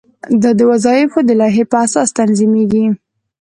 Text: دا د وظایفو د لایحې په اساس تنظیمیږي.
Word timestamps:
دا 0.41 0.51
د 0.59 0.61
وظایفو 0.71 1.19
د 1.25 1.29
لایحې 1.41 1.63
په 1.71 1.75
اساس 1.85 2.09
تنظیمیږي. 2.19 2.85